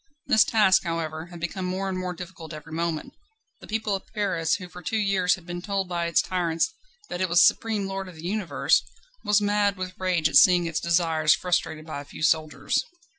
[0.25, 3.13] This task, however, had become more and more difficult every moment.
[3.59, 6.73] The people of Paris, who for two years had been told by its tyrants
[7.09, 8.81] that it was supreme lord of the universe,
[9.23, 12.83] was mad with rage at seeing its desires frustrated by a few soldiers.